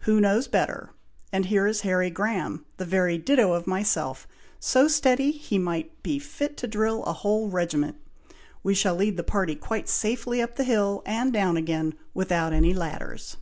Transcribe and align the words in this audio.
"Who 0.00 0.20
knows 0.20 0.48
better! 0.48 0.90
and 1.32 1.46
here 1.46 1.66
is 1.66 1.80
Harry 1.80 2.10
Graham, 2.10 2.66
the 2.76 2.84
very 2.84 3.16
ditto 3.16 3.54
of 3.54 3.66
myself, 3.66 4.28
so 4.60 4.86
steady 4.86 5.30
he 5.30 5.56
might 5.56 6.02
be 6.02 6.18
fit 6.18 6.58
to 6.58 6.66
drill 6.66 7.02
a 7.04 7.14
whole 7.14 7.48
regiment. 7.48 7.96
We 8.62 8.74
shall 8.74 8.96
lead 8.96 9.16
the 9.16 9.24
party 9.24 9.54
quite 9.56 9.88
safely 9.88 10.42
up 10.42 10.56
the 10.56 10.64
hill, 10.64 11.02
and 11.06 11.32
down 11.32 11.56
again, 11.56 11.94
without 12.12 12.52
any 12.52 12.74
ladders." 12.74 13.38